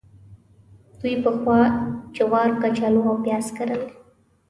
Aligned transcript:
دوی 0.99 1.13
پخوا 1.23 1.59
جوار، 2.15 2.49
کچالو 2.61 3.01
او 3.09 3.15
پیاز 3.23 3.47
کرل. 3.57 3.81